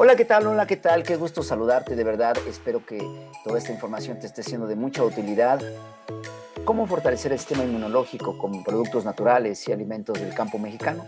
Hola, 0.00 0.14
¿qué 0.14 0.24
tal? 0.24 0.46
Hola, 0.46 0.64
¿qué 0.64 0.76
tal? 0.76 1.02
Qué 1.02 1.16
gusto 1.16 1.42
saludarte, 1.42 1.96
de 1.96 2.04
verdad. 2.04 2.36
Espero 2.48 2.86
que 2.86 3.04
toda 3.42 3.58
esta 3.58 3.72
información 3.72 4.20
te 4.20 4.28
esté 4.28 4.44
siendo 4.44 4.68
de 4.68 4.76
mucha 4.76 5.02
utilidad. 5.02 5.60
¿Cómo 6.64 6.86
fortalecer 6.86 7.32
el 7.32 7.40
sistema 7.40 7.64
inmunológico 7.64 8.38
con 8.38 8.62
productos 8.62 9.04
naturales 9.04 9.66
y 9.66 9.72
alimentos 9.72 10.20
del 10.20 10.32
campo 10.32 10.56
mexicano? 10.60 11.04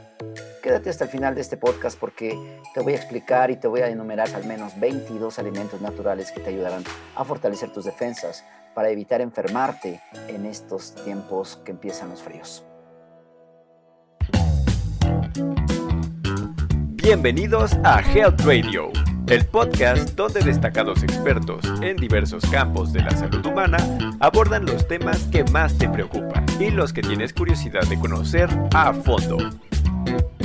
Quédate 0.61 0.91
hasta 0.91 1.05
el 1.05 1.11
final 1.11 1.37
de 1.37 1.41
este 1.41 1.57
podcast 1.57 1.97
porque 2.01 2.37
te 2.75 2.81
voy 2.81 2.95
a 2.95 2.97
explicar 2.97 3.53
y 3.53 3.57
te 3.59 3.69
voy 3.69 3.83
a 3.83 3.89
enumerar 3.89 4.29
al 4.35 4.45
menos 4.45 4.73
22 4.81 5.39
alimentos 5.39 5.81
naturales 5.81 6.33
que 6.33 6.41
te 6.41 6.49
ayudarán 6.49 6.83
a 7.15 7.25
fortalecer 7.25 7.73
tus 7.73 7.85
defensas 7.85 8.45
para 8.75 8.91
evitar 8.91 9.21
enfermarte 9.21 10.01
en 10.27 10.47
estos 10.47 10.97
tiempos 11.05 11.61
que 11.65 11.71
empiezan 11.71 12.11
los 12.11 12.25
fríos. 12.25 12.65
Bienvenidos 17.13 17.73
a 17.83 18.01
Health 18.03 18.41
Radio, 18.43 18.93
el 19.27 19.45
podcast 19.45 20.11
donde 20.11 20.43
destacados 20.43 21.03
expertos 21.03 21.65
en 21.83 21.97
diversos 21.97 22.49
campos 22.53 22.93
de 22.93 23.03
la 23.03 23.11
salud 23.11 23.45
humana 23.45 23.79
abordan 24.21 24.65
los 24.65 24.87
temas 24.87 25.25
que 25.25 25.43
más 25.43 25.77
te 25.77 25.89
preocupan 25.89 26.47
y 26.61 26.71
los 26.71 26.93
que 26.93 27.03
tienes 27.03 27.33
curiosidad 27.33 27.83
de 27.89 27.99
conocer 27.99 28.49
a 28.73 28.93
fondo. 28.93 29.39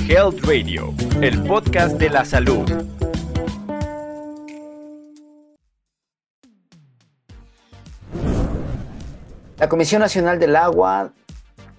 Health 0.09 0.43
Radio, 0.43 0.91
el 1.21 1.39
podcast 1.43 1.99
de 1.99 2.09
la 2.09 2.25
salud. 2.25 2.67
La 9.59 9.69
Comisión 9.69 10.01
Nacional 10.01 10.39
del 10.39 10.55
Agua 10.55 11.13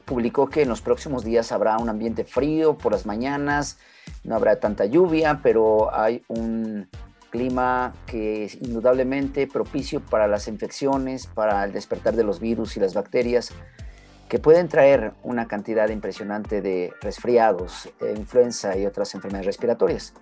publicó 0.05 0.48
que 0.48 0.62
en 0.62 0.69
los 0.69 0.80
próximos 0.80 1.25
días 1.25 1.50
habrá 1.50 1.77
un 1.78 1.89
ambiente 1.89 2.23
frío 2.23 2.78
por 2.78 2.92
las 2.92 3.05
mañanas, 3.05 3.78
no 4.27 4.37
habrá 4.37 4.61
tanta 4.61 4.85
lluvia, 4.85 5.41
pero 5.43 5.95
hay 5.95 6.23
un 6.29 6.89
clima 7.30 7.95
que 8.06 8.45
es 8.45 8.55
indudablemente 8.56 9.47
propicio 9.47 10.00
para 10.00 10.27
las 10.27 10.48
infecciones, 10.48 11.27
para 11.27 11.64
el 11.64 11.73
despertar 11.73 12.14
de 12.17 12.25
los 12.25 12.41
virus 12.41 12.77
y 12.77 12.81
las 12.81 12.95
bacterias, 12.95 13.53
que 14.28 14.39
pueden 14.39 14.69
traer 14.69 15.12
una 15.23 15.47
cantidad 15.47 15.89
impresionante 15.89 16.61
de 16.61 16.92
resfriados, 17.00 17.89
influenza 18.17 18.77
y 18.77 18.84
otras 18.84 19.15
enfermedades 19.15 19.47
respiratorias 19.47 20.12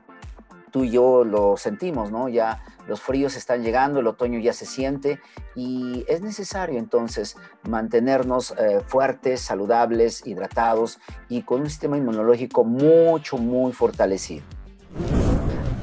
tú 0.74 0.82
y 0.82 0.90
yo 0.90 1.22
lo 1.22 1.56
sentimos, 1.56 2.10
¿no? 2.10 2.28
Ya 2.28 2.60
los 2.86 3.00
fríos 3.00 3.36
están 3.36 3.62
llegando, 3.62 4.00
el 4.00 4.06
otoño 4.06 4.38
ya 4.40 4.52
se 4.52 4.66
siente 4.66 5.20
y 5.54 6.04
es 6.08 6.20
necesario 6.20 6.78
entonces 6.78 7.36
mantenernos 7.68 8.54
eh, 8.58 8.80
fuertes, 8.86 9.40
saludables, 9.40 10.26
hidratados 10.26 10.98
y 11.28 11.42
con 11.42 11.62
un 11.62 11.70
sistema 11.70 11.96
inmunológico 11.96 12.64
mucho, 12.64 13.38
muy 13.38 13.72
fortalecido. 13.72 14.44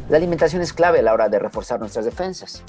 La 0.09 0.17
alimentación 0.17 0.61
es 0.61 0.73
clave 0.73 0.99
a 0.99 1.03
la 1.03 1.13
hora 1.13 1.29
de 1.29 1.39
reforzar 1.39 1.79
nuestras 1.79 2.05
defensas. 2.05 2.63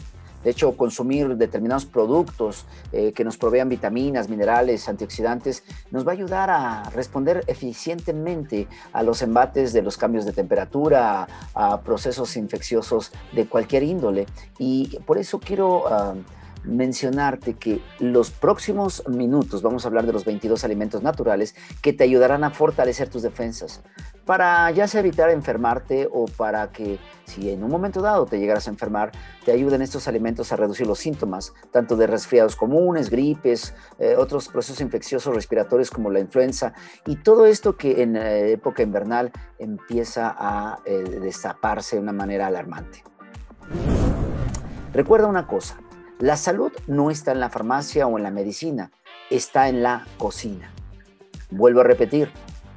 De 0.45 0.51
hecho, 0.51 0.77
consumir 0.77 1.37
determinados 1.37 1.87
productos 1.87 2.67
eh, 2.93 3.13
que 3.13 3.25
nos 3.25 3.37
provean 3.37 3.69
vitaminas, 3.69 4.29
minerales, 4.29 4.89
antioxidantes, 4.89 5.63
nos 5.91 6.07
va 6.07 6.13
a 6.13 6.15
ayudar 6.15 6.51
a 6.51 6.91
responder 6.91 7.45
eficientemente 7.47 8.69
a 8.93 9.03
los 9.03 9.23
embates 9.23 9.73
de 9.73 9.83
los 9.83 9.97
cambios 9.97 10.25
de 10.25 10.33
temperatura, 10.33 11.29
a, 11.55 11.81
procesos 11.83 12.37
infecciosos 12.37 13.13
de 13.33 13.47
cualquier 13.47 13.83
índole. 13.83 14.27
Y 14.59 14.99
por 15.07 15.19
eso 15.19 15.39
quiero... 15.39 15.85
Ah, 15.89 16.15
mencionarte 16.65 17.55
que 17.55 17.81
los 17.99 18.31
próximos 18.31 19.03
minutos 19.09 19.63
vamos 19.63 19.85
a 19.85 19.89
hablar 19.89 20.07
de 20.07 20.13
los 20.13 20.25
22 20.25 20.65
alimentos 20.65 21.03
naturales 21.03 21.55
que 21.81 21.93
te 21.93 22.05
ayudarán 22.05 22.45
a 22.45 22.51
fortalecer 22.51 23.09
tus 23.09 23.23
defensas 23.23 23.83
para 24.25 24.71
ya 24.71 24.87
sea 24.87 25.01
evitar 25.01 25.31
enfermarte 25.31 26.09
o 26.11 26.27
para 26.27 26.71
que 26.71 26.99
si 27.25 27.51
en 27.51 27.65
un 27.65 27.71
momento 27.71 28.01
dado 28.01 28.27
te 28.27 28.39
llegaras 28.39 28.67
a 28.67 28.71
enfermar, 28.71 29.11
te 29.45 29.53
ayuden 29.53 29.83
estos 29.83 30.07
alimentos 30.07 30.53
a 30.53 30.57
reducir 30.57 30.87
los 30.87 30.99
síntomas, 30.99 31.53
tanto 31.71 31.97
de 31.97 32.07
resfriados 32.07 32.57
comunes, 32.57 33.11
gripes, 33.11 33.75
eh, 33.99 34.15
otros 34.17 34.49
procesos 34.49 34.81
infecciosos 34.81 35.35
respiratorios 35.35 35.91
como 35.91 36.11
la 36.11 36.21
influenza 36.21 36.73
y 37.07 37.17
todo 37.17 37.47
esto 37.47 37.77
que 37.77 38.03
en 38.03 38.17
eh, 38.17 38.53
época 38.53 38.83
invernal 38.83 39.33
empieza 39.59 40.35
a 40.39 40.81
eh, 40.85 40.99
destaparse 41.21 41.97
de 41.97 42.03
una 42.03 42.13
manera 42.13 42.47
alarmante. 42.47 43.03
Recuerda 44.93 45.27
una 45.27 45.47
cosa, 45.47 45.79
la 46.19 46.37
salud 46.37 46.73
no 46.87 47.11
está 47.11 47.33
en 47.33 47.41
la 47.41 47.51
farmacia 47.51 48.07
o 48.07 48.17
en 48.17 48.25
la 48.25 48.31
medicina, 48.31 48.91
está 49.31 49.69
en 49.69 49.83
la 49.83 50.07
cocina. 50.19 50.73
Vuelvo 51.51 51.81
a 51.81 51.85
repetir, 51.85 52.31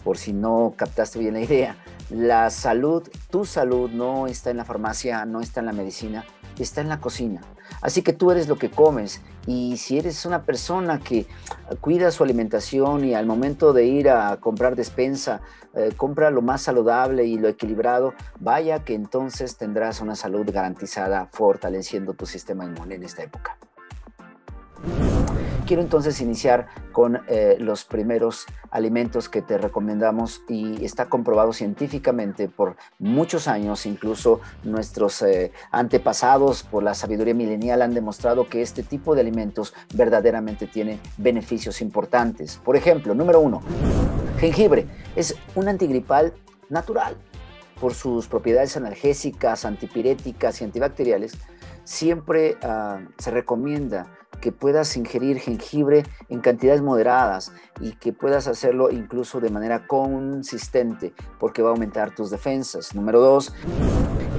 por 0.04 0.18
si 0.18 0.34
no 0.34 0.74
captaste 0.76 1.20
bien 1.20 1.34
la 1.34 1.42
idea, 1.42 1.78
la 2.10 2.50
salud, 2.50 3.08
tu 3.30 3.46
salud 3.46 3.90
no 3.90 4.28
está 4.28 4.52
en 4.52 4.58
la 4.58 4.66
farmacia, 4.66 5.26
no 5.26 5.42
está 5.42 5.60
en 5.60 5.66
la 5.66 5.74
medicina, 5.74 6.26
está 6.64 6.82
en 6.82 6.90
la 6.90 7.00
cocina. 7.00 7.42
Así 7.82 8.02
que 8.02 8.14
tú 8.14 8.32
eres 8.32 8.48
lo 8.48 8.58
que 8.58 8.70
comes 8.70 9.22
y 9.48 9.78
si 9.78 9.98
eres 9.98 10.26
una 10.26 10.44
persona 10.44 11.00
que 11.00 11.28
cuida 11.82 12.12
su 12.12 12.24
alimentación 12.24 13.06
y 13.06 13.14
al 13.14 13.26
momento 13.26 13.74
de 13.74 13.86
ir 13.86 14.10
a 14.10 14.38
comprar 14.38 14.76
despensa, 14.76 15.42
eh, 15.74 15.92
compra 15.96 16.32
lo 16.32 16.42
más 16.42 16.62
saludable 16.62 17.26
y 17.26 17.38
lo 17.38 17.48
equilibrado, 17.48 18.14
vaya 18.40 18.84
que 18.84 18.94
entonces 18.94 19.58
tendrás 19.58 20.02
una 20.02 20.16
salud 20.16 20.50
garantizada 20.52 21.28
fortaleciendo 21.32 22.14
tu 22.14 22.26
sistema 22.26 22.66
inmune 22.66 22.96
en 22.96 23.04
esta 23.04 23.24
época. 23.24 23.58
Quiero 25.66 25.82
entonces 25.82 26.22
iniciar 26.22 26.68
con 26.92 27.22
eh, 27.28 27.58
los 27.60 27.86
primeros 27.86 28.46
alimentos 28.70 29.30
que 29.30 29.42
te 29.42 29.58
recomendamos 29.58 30.44
y 30.48 30.86
está 30.86 31.08
comprobado 31.08 31.54
científicamente 31.54 32.48
por 32.48 32.76
muchos 33.00 33.48
años, 33.48 33.88
incluso 33.88 34.42
nuestros 34.64 35.24
eh, 35.24 35.52
antepasados 35.72 36.62
por 36.62 36.84
la 36.84 36.94
sabiduría 36.94 37.34
milenial 37.34 37.82
han 37.82 37.96
demostrado 37.96 38.48
que 38.48 38.62
este 38.62 38.84
tipo 38.84 39.16
de 39.16 39.22
alimentos 39.22 39.74
verdaderamente 39.96 40.68
tiene 40.68 41.00
beneficios 41.18 41.82
importantes. 41.82 42.62
Por 42.64 42.76
ejemplo, 42.76 43.16
número 43.16 43.40
uno, 43.40 43.62
jengibre 44.38 44.86
es 45.16 45.36
un 45.56 45.68
antigripal 45.68 46.36
natural 46.70 47.18
por 47.82 47.96
sus 47.96 48.28
propiedades 48.28 48.78
analgésicas, 48.78 49.66
antipiréticas 49.66 50.62
y 50.62 50.64
antibacteriales. 50.64 51.34
Siempre 51.84 52.56
ah, 52.62 53.00
se 53.18 53.32
recomienda 53.32 54.08
que 54.40 54.52
puedas 54.52 54.96
ingerir 54.98 55.40
jengibre 55.40 56.04
en 56.30 56.40
cantidades 56.42 56.82
moderadas 56.82 57.52
y 57.80 57.94
que 57.94 58.14
puedas 58.14 58.48
hacerlo 58.48 58.92
incluso 58.92 59.40
de 59.40 59.50
manera 59.50 59.88
consistente 59.88 61.14
porque 61.40 61.62
va 61.62 61.70
a 61.70 61.72
aumentar 61.72 62.14
tus 62.14 62.30
defensas. 62.30 62.96
Número 62.96 63.20
dos, 63.20 63.54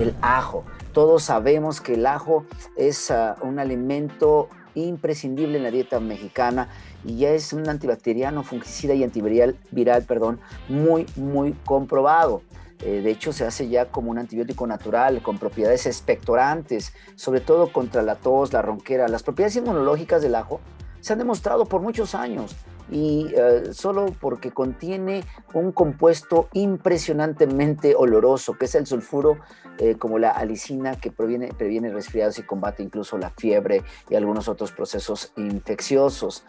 el 0.01 0.15
ajo. 0.23 0.65
Todos 0.93 1.25
sabemos 1.25 1.81
que 1.81 1.95
el 1.95 2.07
ajo 2.07 2.45
es 2.77 3.11
ah, 3.11 3.37
un 3.43 3.59
alimento 3.59 4.49
imprescindible 4.75 5.57
en 5.57 5.63
la 5.65 5.71
dieta 5.71 6.01
mexicana 6.01 6.69
y 7.05 7.17
ya 7.19 7.31
es 7.31 7.53
un 7.53 7.69
antibacteriano, 7.69 8.43
fungicida 8.43 8.95
y 8.95 9.05
antiviral 9.05 9.57
viral, 9.71 10.05
perdón, 10.05 10.39
muy, 10.69 11.07
muy 11.17 11.55
comprobado. 11.65 12.43
Eh, 12.81 13.01
de 13.03 13.11
hecho, 13.11 13.33
se 13.33 13.45
hace 13.45 13.69
ya 13.69 13.87
como 13.87 14.11
un 14.11 14.19
antibiótico 14.19 14.67
natural 14.67 15.23
con 15.23 15.39
propiedades 15.39 15.87
expectorantes, 15.87 16.93
sobre 17.15 17.41
todo 17.41 17.73
contra 17.73 18.03
la 18.03 18.17
tos, 18.17 18.53
la 18.53 18.63
ronquera. 18.63 19.09
Las 19.09 19.23
propiedades 19.23 19.57
inmunológicas 19.57 20.23
del 20.23 20.35
ajo 20.35 20.61
se 21.01 21.13
han 21.13 21.19
demostrado 21.19 21.67
por 21.67 21.81
muchos 21.81 22.15
años 22.15 22.57
y 22.91 23.29
eh, 23.35 23.73
solo 23.73 24.07
porque 24.21 24.53
contiene 24.53 25.25
un 25.55 25.73
compuesto 25.73 26.49
impresionantemente 26.53 27.95
oloroso, 27.97 28.55
que 28.55 28.67
es 28.67 28.75
el 28.75 28.87
sulfuro, 28.87 29.39
eh, 29.79 29.97
como 29.97 30.19
la 30.19 30.31
alicina, 30.31 30.97
que 30.97 31.11
previene, 31.11 31.49
previene 31.49 31.93
resfriados 31.93 32.39
y 32.39 32.43
combate 32.43 32.83
incluso 32.83 33.19
la 33.19 33.31
fiebre 33.31 33.83
y 34.09 34.15
algunos 34.15 34.49
otros 34.49 34.73
procesos 34.73 35.33
infecciosos. 35.37 36.45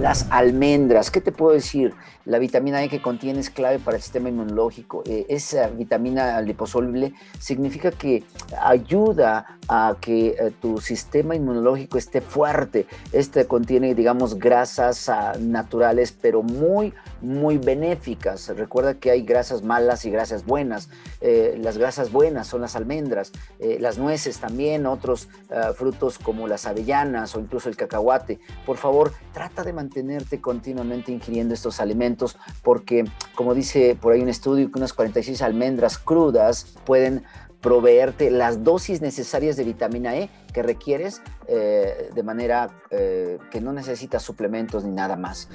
Las 0.00 0.30
almendras, 0.30 1.10
¿qué 1.10 1.20
te 1.20 1.32
puedo 1.32 1.52
decir? 1.52 1.94
La 2.24 2.38
vitamina 2.38 2.82
E 2.84 2.88
que 2.88 3.00
contiene 3.00 3.40
es 3.40 3.50
clave 3.50 3.78
para 3.78 3.96
el 3.96 4.02
sistema 4.02 4.28
inmunológico. 4.28 5.02
Eh, 5.06 5.26
esa 5.28 5.68
vitamina 5.68 6.40
liposoluble 6.42 7.14
significa 7.38 7.90
que 7.90 8.24
ayuda 8.60 9.58
a 9.68 9.96
que 10.00 10.54
tu 10.60 10.80
sistema 10.80 11.34
inmunológico 11.34 11.98
esté 11.98 12.20
fuerte. 12.20 12.86
Este 13.12 13.46
contiene, 13.46 13.94
digamos, 13.94 14.38
grasas 14.38 15.08
ah, 15.08 15.32
naturales, 15.50 16.12
pero 16.12 16.42
muy, 16.42 16.92
muy 17.20 17.58
benéficas. 17.58 18.48
Recuerda 18.56 18.94
que 18.94 19.10
hay 19.10 19.22
grasas 19.22 19.62
malas 19.62 20.04
y 20.04 20.10
grasas 20.10 20.44
buenas. 20.44 20.88
Eh, 21.20 21.58
las 21.60 21.78
grasas 21.78 22.12
buenas 22.12 22.46
son 22.46 22.60
las 22.60 22.76
almendras, 22.76 23.32
eh, 23.58 23.78
las 23.80 23.98
nueces 23.98 24.38
también, 24.38 24.86
otros 24.86 25.28
ah, 25.50 25.72
frutos 25.74 26.18
como 26.18 26.46
las 26.48 26.66
avellanas 26.66 27.34
o 27.34 27.40
incluso 27.40 27.68
el 27.68 27.76
cacahuate. 27.76 28.40
Por 28.64 28.76
favor, 28.76 29.12
trata 29.32 29.64
de 29.64 29.72
mantenerte 29.72 30.40
continuamente 30.40 31.12
ingiriendo 31.12 31.54
estos 31.54 31.80
alimentos 31.80 32.36
porque, 32.62 33.04
como 33.34 33.54
dice 33.54 33.96
por 34.00 34.12
ahí 34.12 34.20
un 34.20 34.28
estudio, 34.28 34.70
que 34.70 34.78
unas 34.78 34.92
46 34.92 35.42
almendras 35.42 35.98
crudas 35.98 36.76
pueden 36.84 37.24
proveerte 37.60 38.30
las 38.30 38.64
dosis 38.64 39.00
necesarias 39.00 39.56
de 39.56 39.64
vitamina 39.64 40.16
E 40.16 40.30
que 40.52 40.62
requieres 40.62 41.22
eh, 41.48 42.10
de 42.14 42.22
manera 42.22 42.70
eh, 42.90 43.38
que 43.50 43.60
no 43.60 43.72
necesitas 43.72 44.22
suplementos 44.22 44.84
ni 44.84 44.92
nada 44.92 45.16
más. 45.16 45.48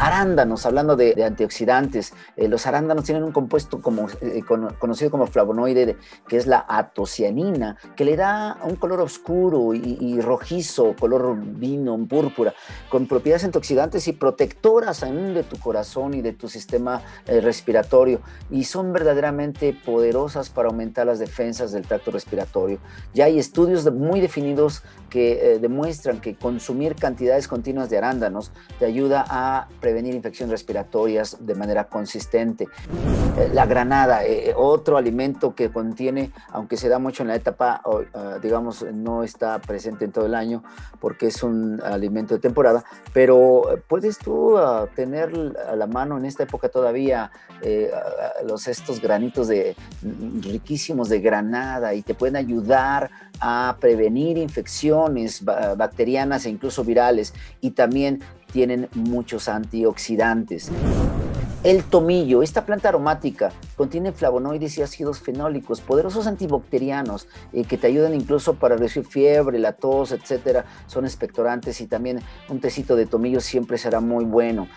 Arándanos, 0.00 0.64
hablando 0.64 0.94
de, 0.94 1.24
antioxidantes, 1.24 2.14
eh, 2.36 2.46
los 2.46 2.66
arándanos 2.68 3.04
tienen 3.04 3.24
un 3.24 3.32
compuesto 3.32 3.80
eh, 4.20 4.42
conocido 4.78 5.10
como 5.10 5.26
flavonoide, 5.26 5.96
que 6.28 6.36
es 6.36 6.46
la 6.46 6.64
atocianina, 6.68 7.76
que 7.96 8.04
le 8.04 8.16
da 8.16 8.58
un 8.62 8.76
color 8.76 9.00
oscuro 9.00 9.74
y, 9.74 10.20
rojizo, 10.20 10.94
color 10.98 11.36
vino, 11.36 11.98
púrpura, 12.08 12.54
con 12.88 13.08
propiedades 13.08 13.44
antioxidantes 13.44 14.06
y 14.06 14.12
protectoras 14.12 15.02
aún 15.02 15.34
de 15.34 15.42
tu 15.42 15.58
corazón 15.58 16.14
y 16.14 16.22
de 16.22 16.32
tu 16.32 16.48
sistema 16.48 17.02
eh, 17.26 17.40
respiratorio. 17.40 18.20
Y 18.50 18.64
son 18.64 18.92
verdaderamente 18.92 19.76
poderosas 19.84 20.48
para 20.48 20.68
aumentar 20.68 21.06
las 21.06 21.18
defensas 21.18 21.72
del 21.72 21.86
tracto 21.86 22.12
respiratorio. 22.12 22.78
Ya 23.14 23.24
hay 23.24 23.40
estudios 23.40 23.92
muy 23.92 24.20
definidos 24.20 24.84
que 25.10 25.58
demuestran 25.60 26.20
que 26.20 26.36
consumir 26.36 26.94
cantidades 26.94 27.48
continuas 27.48 27.90
de 27.90 27.98
arándanos 27.98 28.52
te 28.78 28.84
ayuda 28.84 29.24
a 29.26 29.66
prevenir 29.88 30.14
infecciones 30.14 30.50
respiratorias 30.50 31.38
de 31.40 31.54
manera 31.54 31.84
consistente. 31.84 32.68
Eh, 33.38 33.50
la 33.54 33.64
granada, 33.64 34.26
eh, 34.26 34.52
otro 34.54 34.98
alimento 34.98 35.54
que 35.54 35.70
contiene, 35.70 36.30
aunque 36.50 36.76
se 36.76 36.90
da 36.90 36.98
mucho 36.98 37.22
en 37.22 37.28
la 37.28 37.36
etapa, 37.36 37.80
ah, 37.84 38.38
digamos, 38.42 38.84
no 38.92 39.22
está 39.22 39.58
presente 39.60 40.04
en 40.04 40.12
todo 40.12 40.26
el 40.26 40.34
año 40.34 40.62
porque 41.00 41.28
es 41.28 41.42
un 41.42 41.80
alimento 41.82 42.34
de 42.34 42.40
temporada, 42.40 42.84
pero 43.14 43.72
eh, 43.72 43.82
puedes 43.88 44.18
tú 44.18 44.58
ah, 44.58 44.86
tener 44.94 45.32
a 45.66 45.74
la 45.74 45.86
mano 45.86 46.18
en 46.18 46.26
esta 46.26 46.42
época 46.42 46.68
todavía 46.68 47.30
los, 48.46 48.68
estos 48.68 49.00
granitos 49.00 49.48
de, 49.48 49.74
mm, 50.02 50.42
riquísimos 50.42 51.08
de 51.08 51.20
granada 51.20 51.94
y 51.94 52.02
te 52.02 52.14
pueden 52.14 52.36
ayudar 52.36 53.10
a 53.40 53.76
prevenir 53.80 54.36
infecciones 54.36 55.44
bacterianas 55.44 56.44
e 56.44 56.50
incluso 56.50 56.84
virales 56.84 57.34
y 57.60 57.70
también 57.70 58.20
tienen 58.52 58.88
muchos 58.94 59.48
antioxidantes. 59.48 60.70
El 61.64 61.82
tomillo, 61.82 62.44
esta 62.44 62.64
planta 62.64 62.88
aromática, 62.88 63.50
contiene 63.76 64.12
flavonoides 64.12 64.78
y 64.78 64.82
ácidos 64.82 65.18
fenólicos, 65.18 65.80
poderosos 65.80 66.28
antibacterianos 66.28 67.26
eh, 67.52 67.64
que 67.64 67.76
te 67.76 67.88
ayudan 67.88 68.14
incluso 68.14 68.54
para 68.54 68.76
reducir 68.76 69.04
fiebre, 69.04 69.58
la 69.58 69.72
tos, 69.72 70.12
etcétera. 70.12 70.66
Son 70.86 71.04
expectorantes 71.04 71.80
y 71.80 71.88
también 71.88 72.20
un 72.48 72.60
tecito 72.60 72.94
de 72.94 73.06
tomillo 73.06 73.40
siempre 73.40 73.76
será 73.76 73.98
muy 73.98 74.24
bueno. 74.24 74.68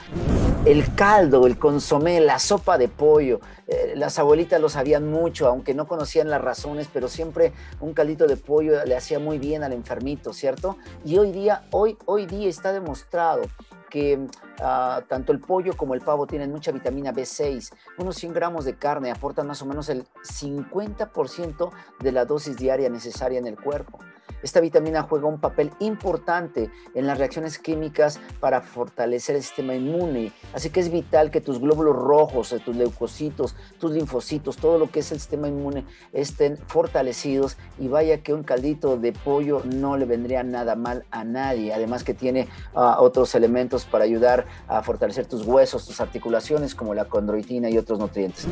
El 0.66 0.96
caldo, 0.96 1.46
el 1.46 1.60
consomé, 1.60 2.20
la 2.20 2.40
sopa 2.40 2.80
de 2.80 2.88
pollo. 2.88 3.42
Eh, 3.68 3.94
las 3.96 4.18
abuelitas 4.18 4.60
lo 4.60 4.68
sabían 4.68 5.08
mucho, 5.08 5.48
aunque 5.48 5.76
no 5.76 5.88
conocían 5.88 6.32
las 6.32 6.42
razones, 6.42 6.90
pero 6.92 7.10
siempre 7.10 7.54
un 7.80 7.94
caldito 7.94 8.26
de 8.26 8.38
pollo 8.38 8.84
le 8.86 8.96
hacía 8.96 9.20
muy 9.20 9.38
bien 9.38 9.62
al 9.62 9.74
enfermito, 9.74 10.34
¿cierto? 10.34 10.78
Y 11.06 11.20
hoy 11.20 11.32
día, 11.32 11.68
hoy, 11.70 11.96
hoy 12.06 12.26
día 12.26 12.50
está 12.50 12.74
demostrado 12.74 13.44
que 13.92 14.20
ah, 14.62 15.02
tanto 15.08 15.32
el 15.32 15.40
pollo 15.40 15.76
como 15.76 15.94
el 15.94 16.02
pavo 16.02 16.28
tienen 16.28 16.52
mucha 16.52 16.72
vitamina 16.72 17.14
B6. 17.14 17.74
Unos 17.98 18.16
100 18.16 18.34
gramos 18.34 18.66
de 18.66 18.76
carne 18.76 19.12
aportan 19.12 19.48
más 19.48 19.62
o 19.62 19.66
menos 19.66 19.90
el 19.90 20.06
50% 20.24 21.72
de 22.00 22.12
la 22.12 22.26
dosis 22.26 22.58
diaria 22.58 22.90
necesaria 22.90 23.40
en 23.40 23.48
el 23.48 23.60
cuerpo. 23.60 24.00
Esta 24.44 24.60
vitamina 24.60 25.04
juega 25.04 25.28
un 25.28 25.40
papel 25.40 25.72
importante 25.80 26.72
en 26.96 27.06
las 27.06 27.18
reacciones 27.18 27.60
químicas 27.60 28.20
para 28.40 28.62
fortalecer 28.62 29.36
el 29.36 29.44
sistema 29.44 29.76
inmune. 29.76 30.32
Así 30.54 30.70
que 30.70 30.80
es 30.80 30.92
vital 30.92 31.30
que 31.30 31.42
tus 31.42 31.60
glóbulos 31.60 31.96
rojos, 31.96 32.56
tus 32.66 32.76
leucocitos, 32.76 33.56
tus 33.80 33.92
linfocitos, 33.92 34.58
todo 34.58 34.80
lo 34.80 34.90
que 34.90 35.02
es 35.02 35.12
el 35.12 35.20
sistema 35.20 35.48
inmune 35.48 35.86
estén 36.12 36.58
fortalecidos 36.58 37.58
y 37.78 37.88
vaya 37.88 38.24
que 38.24 38.34
un 38.34 38.44
caldito 38.44 38.98
de 38.98 39.14
pollo 39.14 39.62
no 39.66 39.98
le 39.98 40.06
vendría 40.06 40.44
nada 40.44 40.76
mal 40.76 41.06
a 41.12 41.24
nadie. 41.24 41.74
Además 41.74 42.04
que 42.04 42.14
tiene 42.14 42.48
ah, 42.74 42.98
otros 43.00 43.36
elementos 43.36 43.86
para 43.86 44.06
ayudar 44.06 44.48
a 44.68 44.82
fortalecer 44.82 45.26
tus 45.26 45.46
huesos, 45.46 45.86
tus 45.86 46.02
articulaciones 46.02 46.76
como 46.76 46.94
la 46.94 47.06
condroitina 47.06 47.70
y 47.70 47.78
otros 47.78 48.00
nutrientes. 48.00 48.48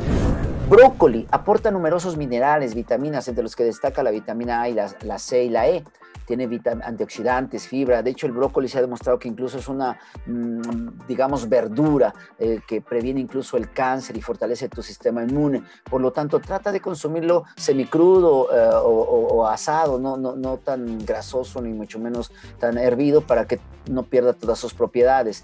Brócoli 0.70 1.26
aporta 1.32 1.72
numerosos 1.72 2.16
minerales, 2.16 2.76
vitaminas, 2.76 3.26
entre 3.26 3.42
los 3.42 3.56
que 3.56 3.64
destaca 3.64 4.04
la 4.04 4.12
vitamina 4.12 4.62
A 4.62 4.68
y 4.68 4.74
la, 4.74 5.18
C 5.18 5.42
y 5.42 5.48
la 5.48 5.68
E. 5.68 5.82
Tiene 6.26 6.48
antioxidantes, 6.84 7.66
fibra. 7.66 8.04
De 8.04 8.10
hecho, 8.10 8.28
el 8.28 8.32
brócoli 8.32 8.68
se 8.68 8.78
ha 8.78 8.80
demostrado 8.80 9.18
que 9.18 9.26
incluso 9.26 9.58
es 9.58 9.66
una, 9.66 9.98
mm, 10.26 11.06
digamos, 11.08 11.48
verdura 11.48 12.14
eh, 12.38 12.60
que 12.68 12.80
previene 12.80 13.18
incluso 13.18 13.56
el 13.56 13.72
cáncer 13.72 14.16
y 14.16 14.22
fortalece 14.22 14.68
tu 14.68 14.80
sistema 14.80 15.24
inmune. 15.24 15.64
Por 15.90 16.00
lo 16.00 16.12
tanto, 16.12 16.38
trata 16.38 16.70
de 16.70 16.80
consumirlo 16.80 17.46
semicrudo 17.56 18.46
eh, 18.54 18.70
o, 18.84 19.44
asado, 19.48 19.98
no, 19.98 20.16
no, 20.16 20.36
no 20.36 20.58
tan 20.58 21.04
grasoso 21.04 21.60
ni 21.60 21.72
mucho 21.72 21.98
menos 21.98 22.30
tan 22.60 22.78
hervido 22.78 23.22
para 23.22 23.48
que 23.48 23.58
no 23.90 24.04
pierda 24.04 24.34
todas 24.34 24.60
sus 24.60 24.72
propiedades. 24.72 25.42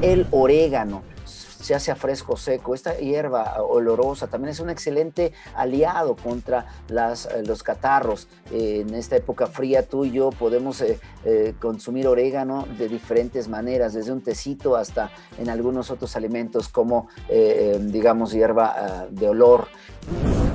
El 0.00 0.28
orégano 0.30 1.02
se 1.24 1.74
hace 1.74 1.90
a 1.90 1.96
fresco 1.96 2.36
seco. 2.36 2.74
Esta 2.74 2.96
hierba 2.96 3.60
olorosa 3.62 4.28
también 4.28 4.50
es 4.50 4.60
un 4.60 4.70
excelente 4.70 5.32
aliado 5.56 6.14
contra 6.14 6.66
las, 6.88 7.26
eh, 7.26 7.42
los 7.44 7.64
catarros. 7.64 8.28
En 8.52 8.94
esta 8.94 9.16
época 9.16 9.48
fría 9.48 9.86
tú 9.86 10.04
y 10.04 10.12
yo 10.12 10.30
podemos 10.30 10.80
eh, 10.82 11.00
consumir 11.58 12.06
orégano 12.06 12.66
de 12.78 12.88
diferentes 12.88 13.48
maneras, 13.48 13.92
desde 13.92 14.12
un 14.12 14.22
tecito 14.22 14.76
hasta 14.76 15.10
en 15.38 15.48
algunos 15.48 15.90
otros 15.90 16.16
alimentos 16.16 16.68
como, 16.68 17.08
digamos, 17.80 18.32
hierba 18.32 18.74
ah, 18.76 19.06
de 19.10 19.28
olor. 19.28 19.68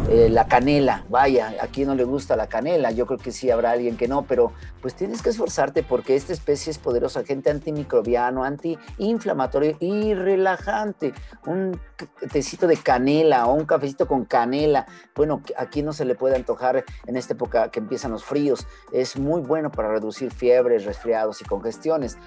Eh, 0.10 0.27
la 0.30 0.48
canela, 0.48 1.06
vaya, 1.10 1.56
a 1.62 1.68
quien 1.68 1.88
no 1.88 1.95
le 1.95 2.04
gusta 2.04 2.36
la 2.36 2.48
canela, 2.48 2.92
yo 2.92 3.06
creo 3.06 3.18
que 3.18 3.31
sí 3.31 3.50
habrá 3.50 3.71
alguien 3.71 3.95
que 3.95 4.10
no, 4.10 4.24
pero 4.24 4.51
pues 4.81 4.95
tienes 4.95 5.21
que 5.21 5.30
esforzarte 5.30 5.81
porque 5.81 6.18
esta 6.18 6.33
especie 6.33 6.71
es 6.71 6.77
poderosa, 6.77 7.21
agente 7.21 7.50
antimicrobiano, 7.50 8.44
antiinflamatorio 8.44 9.77
y 9.80 10.13
relajante. 10.13 11.13
Un 11.45 11.80
tecito 12.31 12.68
de 12.68 12.75
canela 12.75 13.48
o 13.48 13.54
un 13.54 13.65
cafecito 13.65 14.06
con 14.06 14.25
canela, 14.25 14.86
bueno, 15.15 15.42
a 15.57 15.68
quien 15.68 15.86
no 15.86 15.94
se 15.94 16.04
le 16.04 16.15
puede 16.15 16.36
antojar 16.36 16.83
en 17.07 17.15
esta 17.15 17.33
época 17.33 17.71
que 17.71 17.80
empiezan 17.80 18.12
los 18.12 18.25
fríos, 18.25 18.68
es 18.92 19.18
muy 19.18 19.42
bueno 19.42 19.71
para 19.71 19.89
reducir 19.94 20.31
resfriados 20.63 21.42
y 21.42 21.45
congestiones. 21.45 22.18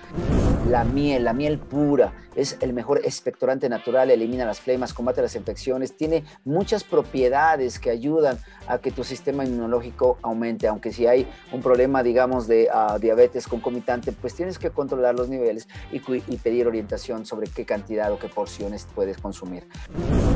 La 0.69 0.85
miel, 0.85 1.25
la 1.25 1.33
miel 1.33 1.59
pura, 1.59 2.13
es 2.35 2.59
el 2.61 2.73
mejor 2.73 3.01
expectorante 3.05 3.69
natural, 3.69 4.11
elimina 4.11 4.45
las 4.45 4.61
flemas, 4.61 4.93
combate 4.93 5.23
las 5.23 5.37
infecciones, 5.37 5.97
tiene 5.97 6.25
muchas 6.45 6.85
propiedades 6.85 7.79
que 7.79 7.91
ayudan 7.91 8.39
a 8.67 8.79
que 8.79 8.91
tu 8.91 9.05
sistema 9.05 9.45
inmunológico 9.45 10.19
aumente, 10.23 10.67
aunque 10.67 10.93
si 10.93 11.07
hay 11.07 11.29
un 11.53 11.63
problema, 11.63 12.03
digamos, 12.03 12.49
de 12.49 12.69
uh, 12.73 12.99
diabetes 12.99 13.47
concomitante, 13.47 14.13
pues 14.13 14.35
tienes 14.35 14.59
que 14.59 14.71
controlar 14.71 15.15
los 15.15 15.29
niveles 15.29 15.69
y, 15.93 16.03
y 16.27 16.37
pedir 16.37 16.67
orientación 16.67 17.25
sobre 17.25 17.49
qué 17.49 17.65
cantidad 17.65 18.13
o 18.13 18.19
qué 18.19 18.29
porciones 18.29 18.87
puedes 18.95 19.19
consumir. 19.19 19.69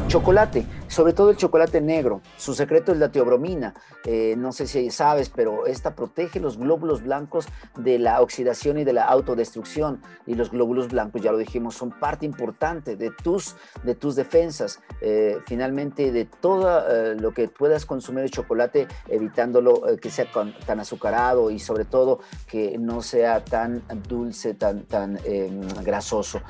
Chocolate, 0.06 0.64
sobre 0.88 1.12
todo 1.12 1.31
el 1.31 1.37
chocolate 1.37 1.81
negro, 1.81 2.20
su 2.37 2.55
secreto 2.55 2.93
es 2.93 2.99
la 2.99 3.11
teobromina, 3.11 3.75
eh, 4.04 4.35
no 4.38 4.52
sé 4.52 4.66
si 4.66 4.90
sabes, 4.90 5.28
pero 5.28 5.66
esta 5.66 5.95
protege 5.95 6.40
los 6.40 6.57
glóbulos 6.57 7.02
blancos 7.02 7.47
de 7.83 7.99
la 7.99 8.21
oxidación 8.21 8.79
y 8.79 8.85
de 8.85 8.93
la 8.93 9.05
autodestrucción, 9.05 10.01
y 10.27 10.35
los 10.35 10.51
glóbulos 10.51 10.89
blancos, 10.89 11.23
ya 11.23 11.33
lo 11.33 11.39
dijimos, 11.39 11.75
son 11.75 11.91
parte 11.91 12.27
importante 12.27 12.97
de 12.97 13.11
tus, 13.11 13.57
de 13.83 13.95
tus 13.95 14.17
defensas. 14.17 14.81
Eh, 15.01 15.39
finalmente, 15.47 16.13
de 16.13 16.25
todo 16.25 16.81
eh, 16.89 17.15
lo 17.17 17.33
que 17.33 17.49
puedas 17.49 17.87
consumir 17.87 18.25
el 18.25 18.31
chocolate, 18.31 18.87
evitándolo 19.09 19.89
eh, 19.89 19.99
que 19.99 20.11
sea 20.11 20.27
tan 20.31 20.81
azucarado 20.81 21.51
y 21.51 21.59
sobre 21.59 21.85
todo 21.85 22.21
que 22.47 22.79
no 22.79 23.03
sea 23.03 23.45
tan 23.45 23.83
dulce, 24.09 24.55
tan, 24.55 24.85
tan 24.85 25.19
em, 25.25 25.61
grasoso. 25.83 26.41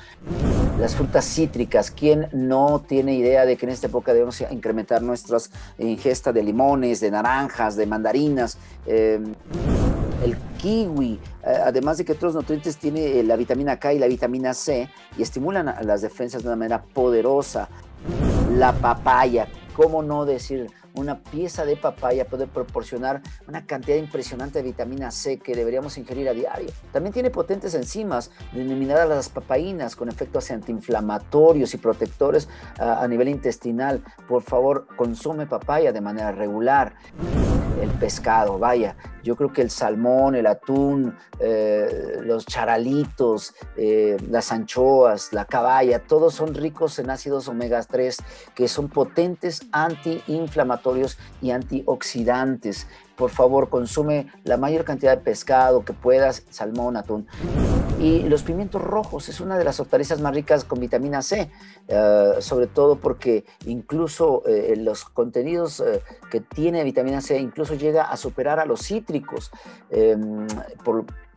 Las 0.78 0.96
frutas 0.96 1.24
cítricas, 1.24 1.90
¿quién 1.90 2.28
no 2.32 2.82
tiene 2.86 3.14
idea 3.14 3.44
de 3.44 3.56
que 3.56 3.66
en 3.66 3.72
esta 3.72 3.86
época 3.86 4.12
debemos 4.12 4.40
incrementar 4.50 5.02
nuestra 5.02 5.38
ingesta 5.78 6.32
de 6.32 6.42
limones, 6.42 7.00
de 7.00 7.10
naranjas, 7.10 7.76
de 7.76 7.86
mandarinas? 7.86 8.58
El 10.22 10.36
kiwi, 10.58 11.18
eh, 11.44 11.58
además 11.64 11.96
de 11.96 12.04
que 12.04 12.12
otros 12.12 12.34
nutrientes 12.34 12.76
tiene 12.76 13.18
eh, 13.18 13.24
la 13.24 13.36
vitamina 13.36 13.78
K 13.78 13.94
y 13.94 13.98
la 13.98 14.06
vitamina 14.06 14.52
C 14.52 14.90
y 15.16 15.22
estimulan 15.22 15.74
las 15.82 16.02
defensas 16.02 16.42
de 16.42 16.48
una 16.48 16.56
manera 16.56 16.82
poderosa. 16.82 17.68
La 18.52 18.72
papaya, 18.72 19.48
¿cómo 19.74 20.02
no 20.02 20.26
decir? 20.26 20.70
Una 20.94 21.20
pieza 21.20 21.64
de 21.64 21.76
papaya 21.76 22.26
puede 22.26 22.48
proporcionar 22.48 23.22
una 23.46 23.64
cantidad 23.64 23.96
impresionante 23.96 24.58
de 24.58 24.64
vitamina 24.64 25.10
C 25.10 25.38
que 25.38 25.54
deberíamos 25.54 25.96
ingerir 25.96 26.28
a 26.28 26.32
diario. 26.32 26.68
También 26.92 27.12
tiene 27.12 27.30
potentes 27.30 27.74
enzimas 27.74 28.32
denominadas 28.52 29.08
las 29.08 29.28
papaínas 29.28 29.94
con 29.94 30.08
efectos 30.08 30.50
antiinflamatorios 30.50 31.72
y 31.74 31.78
protectores 31.78 32.48
a 32.80 33.06
nivel 33.06 33.28
intestinal. 33.28 34.02
Por 34.28 34.42
favor, 34.42 34.88
consume 34.96 35.46
papaya 35.46 35.92
de 35.92 36.00
manera 36.00 36.32
regular 36.32 36.94
el 37.80 37.90
pescado, 37.90 38.58
vaya, 38.58 38.96
yo 39.22 39.36
creo 39.36 39.52
que 39.52 39.62
el 39.62 39.70
salmón, 39.70 40.34
el 40.34 40.46
atún, 40.46 41.16
eh, 41.38 42.18
los 42.22 42.46
charalitos, 42.46 43.54
eh, 43.76 44.16
las 44.28 44.52
anchoas, 44.52 45.32
la 45.32 45.44
caballa, 45.44 46.00
todos 46.00 46.34
son 46.34 46.54
ricos 46.54 46.98
en 46.98 47.10
ácidos 47.10 47.48
omega 47.48 47.82
3 47.82 48.18
que 48.54 48.68
son 48.68 48.88
potentes 48.88 49.62
antiinflamatorios 49.72 51.18
y 51.40 51.50
antioxidantes. 51.50 52.86
Por 53.16 53.30
favor, 53.30 53.68
consume 53.68 54.32
la 54.44 54.56
mayor 54.56 54.84
cantidad 54.84 55.16
de 55.16 55.22
pescado 55.22 55.84
que 55.84 55.92
puedas, 55.92 56.44
salmón, 56.50 56.96
atún. 56.96 57.26
Y 58.00 58.22
los 58.30 58.42
pimientos 58.42 58.80
rojos 58.80 59.28
es 59.28 59.40
una 59.40 59.58
de 59.58 59.64
las 59.64 59.78
hortalizas 59.78 60.22
más 60.22 60.34
ricas 60.34 60.64
con 60.64 60.80
vitamina 60.80 61.20
C, 61.20 61.50
eh, 61.86 62.32
sobre 62.38 62.66
todo 62.66 62.96
porque 62.96 63.44
incluso 63.66 64.42
eh, 64.46 64.74
los 64.78 65.04
contenidos 65.04 65.80
eh, 65.80 66.02
que 66.30 66.40
tiene 66.40 66.82
vitamina 66.82 67.20
C 67.20 67.38
incluso 67.38 67.74
llega 67.74 68.04
a 68.04 68.16
superar 68.16 68.58
a 68.58 68.64
los 68.64 68.80
cítricos 68.80 69.50
em, 69.90 70.46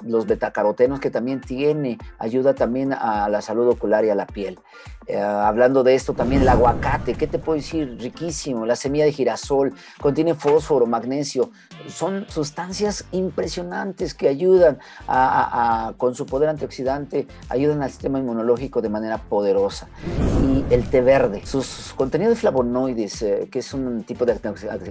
los 0.06 0.26
betacarotenos 0.26 1.00
que 1.00 1.10
también 1.10 1.42
tiene, 1.42 1.98
ayuda 2.20 2.54
también 2.54 2.94
a 2.94 3.30
la 3.30 3.42
salud 3.42 3.68
ocular 3.68 4.06
y 4.06 4.10
a 4.10 4.16
la 4.16 4.26
piel. 4.26 4.60
Eh, 5.06 5.20
hablando 5.20 5.84
de 5.84 5.96
esto, 5.96 6.14
también 6.14 6.44
el 6.44 6.50
aguacate, 6.50 7.16
¿qué 7.16 7.28
te 7.28 7.40
puedo 7.40 7.58
decir? 7.58 7.98
Riquísimo, 8.00 8.66
la 8.66 8.76
semilla 8.76 9.06
de 9.06 9.12
girasol, 9.12 9.74
contiene 10.00 10.34
fósforo, 10.34 10.86
magnesio, 10.86 11.52
son 11.88 12.26
sustancias 12.30 13.06
impresionantes 13.12 14.14
que 14.14 14.30
ayudan 14.30 14.80
a, 15.08 15.94
con 15.98 16.16
su 16.16 16.26
poder 16.26 16.50
antioxidante, 16.50 17.28
ayudan 17.50 17.82
al 17.82 17.90
sistema 17.90 18.20
inmunológico 18.20 18.82
de 18.82 18.90
manera 18.90 19.18
poderosa. 19.18 19.88
El 20.70 20.90
té 20.90 21.02
verde, 21.02 21.46
sus 21.46 21.94
contenidos 21.96 22.36
de 22.36 22.40
flavonoides, 22.40 23.22
eh, 23.22 23.50
que 23.52 23.60
es 23.60 23.74
un 23.74 24.04
tipo 24.04 24.26
de 24.26 24.40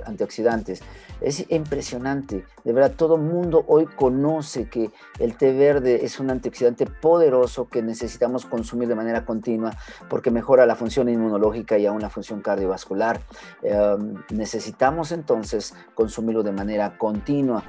antioxidantes, 0.04 0.82
es 1.20 1.46
impresionante. 1.50 2.44
De 2.62 2.72
verdad, 2.72 2.92
todo 2.96 3.16
mundo 3.16 3.64
hoy 3.66 3.86
conoce 3.86 4.68
que 4.68 4.90
el 5.18 5.36
té 5.36 5.52
verde 5.52 6.04
es 6.04 6.20
un 6.20 6.30
antioxidante 6.30 6.86
poderoso 6.86 7.68
que 7.68 7.82
necesitamos 7.82 8.44
consumir 8.44 8.88
de 8.88 8.94
manera 8.94 9.24
continua 9.24 9.74
porque 10.08 10.30
mejora 10.30 10.66
la 10.66 10.76
función 10.76 11.08
inmunológica 11.08 11.78
y 11.78 11.86
aún 11.86 12.02
la 12.02 12.10
función 12.10 12.42
cardiovascular. 12.42 13.20
Em, 13.62 14.14
necesitamos 14.30 15.10
entonces 15.10 15.74
consumirlo 15.94 16.42
de 16.42 16.52
manera 16.52 16.98
continua. 16.98 17.64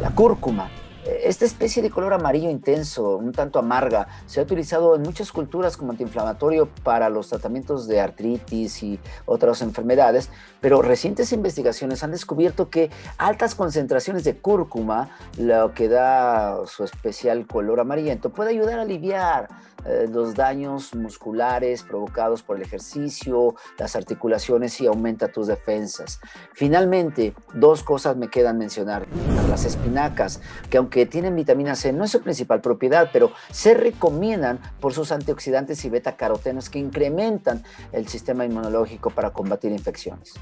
La 0.00 0.10
cúrcuma 0.14 0.70
esta 1.04 1.44
especie 1.44 1.82
de 1.82 1.90
color 1.90 2.14
amarillo 2.14 2.50
intenso, 2.50 3.16
un 3.16 3.32
tanto 3.32 3.58
amarga, 3.58 4.08
se 4.26 4.40
ha 4.40 4.42
utilizado 4.42 4.96
en 4.96 5.02
muchas 5.02 5.32
culturas 5.32 5.76
como 5.76 5.92
antiinflamatorio 5.92 6.68
para 6.82 7.08
los 7.10 7.28
tratamientos 7.28 7.86
de 7.86 8.00
artritis 8.00 8.82
y 8.82 8.98
otras 9.26 9.62
enfermedades, 9.62 10.30
pero 10.60 10.82
recientes 10.82 11.32
investigaciones 11.32 12.02
han 12.02 12.10
descubierto 12.10 12.70
que 12.70 12.90
altas 13.18 13.54
concentraciones 13.54 14.24
de 14.24 14.36
cúrcuma, 14.36 15.10
lo 15.38 15.74
que 15.74 15.88
da 15.88 16.66
su 16.66 16.84
especial 16.84 17.46
color 17.46 17.80
amarillento, 17.80 18.30
puede 18.30 18.50
ayudar 18.50 18.78
a 18.78 18.82
aliviar 18.82 19.48
eh, 19.84 20.08
los 20.10 20.34
daños 20.34 20.94
musculares 20.94 21.82
provocados 21.82 22.42
por 22.42 22.56
el 22.56 22.62
ejercicio, 22.62 23.54
las 23.78 23.96
articulaciones 23.96 24.80
y 24.80 24.86
aumenta 24.86 25.28
tus 25.28 25.46
defensas. 25.46 26.20
Finalmente, 26.54 27.34
dos 27.52 27.82
cosas 27.82 28.16
me 28.16 28.28
quedan 28.28 28.56
mencionar. 28.56 29.06
Las 29.50 29.66
espinacas, 29.66 30.40
que 30.70 30.78
aunque 30.78 30.93
tienen 31.06 31.34
vitamina 31.34 31.74
C, 31.74 31.92
no 31.92 32.04
es 32.04 32.10
su 32.12 32.22
principal 32.22 32.60
propiedad, 32.60 33.10
pero 33.12 33.32
se 33.50 33.74
recomiendan 33.74 34.60
por 34.80 34.92
sus 34.92 35.12
antioxidantes 35.12 35.84
y 35.84 35.90
beta-carotenos 35.90 36.70
que 36.70 36.78
incrementan 36.78 37.62
el 37.92 38.08
sistema 38.08 38.44
inmunológico 38.44 39.10
para 39.10 39.30
combatir 39.30 39.72
infecciones. 39.72 40.34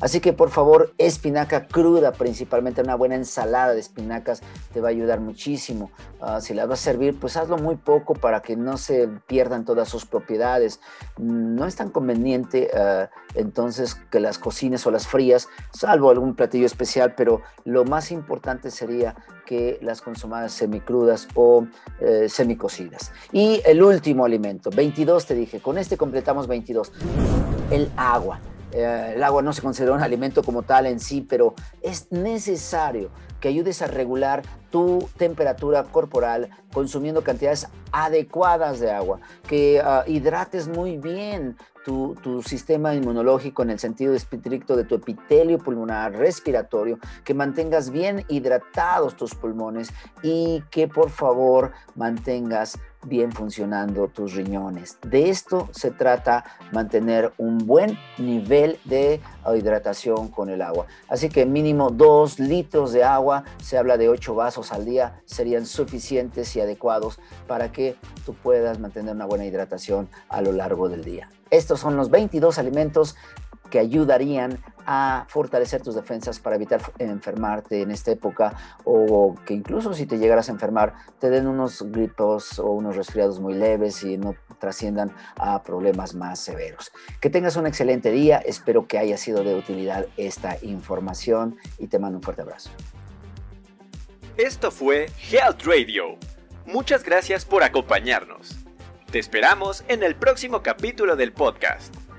Así 0.00 0.20
que 0.20 0.32
por 0.32 0.50
favor, 0.50 0.92
espinaca 0.98 1.66
cruda, 1.66 2.12
principalmente 2.12 2.82
una 2.82 2.94
buena 2.94 3.14
ensalada 3.14 3.74
de 3.74 3.80
espinacas 3.80 4.42
te 4.72 4.80
va 4.80 4.88
a 4.88 4.90
ayudar 4.90 5.20
muchísimo. 5.20 5.90
Ah, 6.20 6.40
si 6.40 6.54
la 6.54 6.66
vas 6.66 6.80
a 6.80 6.82
servir, 6.84 7.18
pues 7.18 7.36
hazlo 7.36 7.58
muy 7.58 7.76
poco 7.76 8.14
para 8.14 8.40
que 8.40 8.56
no 8.56 8.76
se 8.76 9.08
pierdan 9.26 9.64
todas 9.64 9.88
sus 9.88 10.06
propiedades. 10.06 10.80
No 11.18 11.66
es 11.66 11.76
tan 11.76 11.90
conveniente 11.90 12.70
ah, 12.74 13.10
entonces 13.34 13.94
que 14.10 14.20
las 14.20 14.38
cocines 14.38 14.86
o 14.86 14.90
las 14.90 15.06
frías, 15.06 15.48
salvo 15.72 16.10
algún 16.10 16.34
platillo 16.34 16.66
especial, 16.66 17.14
pero 17.16 17.42
lo 17.64 17.84
más 17.84 18.10
importante 18.10 18.70
sería 18.70 19.16
que 19.46 19.78
las 19.82 20.00
consumadas 20.00 20.52
semicrudas 20.52 21.26
o 21.34 21.66
eh, 22.00 22.28
semicocidas. 22.28 23.12
Y 23.32 23.60
el 23.64 23.82
último 23.82 24.24
alimento, 24.24 24.70
22 24.70 25.26
te 25.26 25.34
dije, 25.34 25.60
con 25.60 25.76
este 25.76 25.96
completamos 25.96 26.46
22, 26.46 26.92
el 27.70 27.90
agua. 27.96 28.40
Eh, 28.72 29.12
el 29.16 29.22
agua 29.22 29.42
no 29.42 29.52
se 29.52 29.62
considera 29.62 29.92
un 29.94 30.02
alimento 30.02 30.42
como 30.42 30.62
tal 30.62 30.86
en 30.86 31.00
sí, 31.00 31.26
pero 31.28 31.54
es 31.82 32.10
necesario 32.10 33.10
que 33.40 33.48
ayudes 33.48 33.82
a 33.82 33.86
regular 33.86 34.42
tu 34.70 35.08
temperatura 35.16 35.84
corporal 35.84 36.50
consumiendo 36.72 37.24
cantidades 37.24 37.68
adecuadas 37.90 38.78
de 38.78 38.90
agua, 38.90 39.20
que 39.48 39.80
ah, 39.84 40.04
hidrates 40.06 40.68
muy 40.68 40.98
bien 40.98 41.56
tu, 41.84 42.14
tu, 42.22 42.42
sistema 42.42 42.94
inmunológico 42.94 43.62
en 43.62 43.70
el 43.70 43.78
sentido 43.78 44.14
estricto 44.14 44.76
de 44.76 44.84
tu 44.84 44.94
epitelio 44.94 45.58
pulmonar 45.58 46.12
respiratorio, 46.12 46.98
que 47.24 47.34
mantengas 47.34 47.90
bien 47.90 48.24
hidratados 48.28 49.16
tus 49.16 49.34
pulmones 49.34 49.90
y 50.22 50.62
que 50.70 50.86
por 50.86 51.10
favor 51.10 51.72
mantengas 51.96 52.78
bien 53.04 53.32
funcionando 53.32 54.08
tus 54.08 54.34
riñones. 54.34 54.98
De 55.02 55.30
esto 55.30 55.68
se 55.72 55.90
trata 55.90 56.44
mantener 56.72 57.32
un 57.38 57.58
buen 57.58 57.98
nivel 58.18 58.78
de 58.84 59.20
hidratación 59.56 60.28
con 60.28 60.50
el 60.50 60.62
agua. 60.62 60.86
Así 61.08 61.28
que 61.28 61.46
mínimo 61.46 61.90
dos 61.90 62.38
litros 62.38 62.92
de 62.92 63.04
agua, 63.04 63.44
se 63.62 63.78
habla 63.78 63.96
de 63.96 64.08
ocho 64.08 64.34
vasos 64.34 64.72
al 64.72 64.84
día, 64.84 65.22
serían 65.24 65.66
suficientes 65.66 66.54
y 66.56 66.60
adecuados 66.60 67.18
para 67.46 67.72
que 67.72 67.96
tú 68.24 68.34
puedas 68.34 68.78
mantener 68.78 69.14
una 69.14 69.26
buena 69.26 69.46
hidratación 69.46 70.08
a 70.28 70.40
lo 70.42 70.52
largo 70.52 70.88
del 70.88 71.04
día. 71.04 71.30
Estos 71.50 71.80
son 71.80 71.96
los 71.96 72.10
22 72.10 72.58
alimentos 72.58 73.16
que 73.70 73.78
ayudarían 73.78 74.62
a 74.86 75.24
fortalecer 75.28 75.82
tus 75.82 75.94
defensas 75.94 76.40
para 76.40 76.56
evitar 76.56 76.80
enfermarte 76.98 77.82
en 77.82 77.90
esta 77.90 78.10
época 78.10 78.54
o 78.84 79.34
que 79.46 79.54
incluso 79.54 79.94
si 79.94 80.06
te 80.06 80.18
llegaras 80.18 80.48
a 80.48 80.52
enfermar 80.52 80.94
te 81.18 81.30
den 81.30 81.46
unos 81.46 81.82
gripos 81.90 82.58
o 82.58 82.66
unos 82.72 82.96
resfriados 82.96 83.40
muy 83.40 83.54
leves 83.54 84.02
y 84.02 84.18
no 84.18 84.34
trasciendan 84.58 85.14
a 85.36 85.62
problemas 85.62 86.14
más 86.14 86.40
severos. 86.40 86.90
Que 87.20 87.30
tengas 87.30 87.56
un 87.56 87.66
excelente 87.66 88.10
día, 88.10 88.38
espero 88.38 88.86
que 88.86 88.98
haya 88.98 89.16
sido 89.16 89.44
de 89.44 89.54
utilidad 89.54 90.06
esta 90.16 90.56
información 90.62 91.56
y 91.78 91.86
te 91.86 91.98
mando 91.98 92.18
un 92.18 92.22
fuerte 92.22 92.42
abrazo. 92.42 92.70
Esto 94.36 94.70
fue 94.70 95.10
Health 95.30 95.62
Radio. 95.64 96.16
Muchas 96.66 97.04
gracias 97.04 97.44
por 97.44 97.62
acompañarnos. 97.62 98.56
Te 99.10 99.18
esperamos 99.18 99.84
en 99.88 100.02
el 100.02 100.14
próximo 100.14 100.62
capítulo 100.62 101.16
del 101.16 101.32
podcast 101.32 101.99